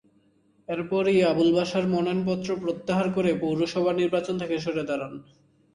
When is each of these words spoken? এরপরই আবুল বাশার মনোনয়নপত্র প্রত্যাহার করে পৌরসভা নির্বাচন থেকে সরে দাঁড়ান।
এরপরই 0.67 1.19
আবুল 1.31 1.49
বাশার 1.55 1.85
মনোনয়নপত্র 1.87 2.49
প্রত্যাহার 2.63 3.07
করে 3.15 3.31
পৌরসভা 3.41 3.91
নির্বাচন 3.93 4.35
থেকে 4.41 4.55
সরে 4.59 4.83
দাঁড়ান। 4.89 5.13